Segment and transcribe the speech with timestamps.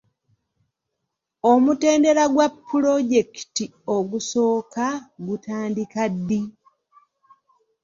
[1.51, 3.65] Omutendera gwa pulojekiti
[3.95, 4.85] ogusooka
[5.25, 6.41] gutandika ddi?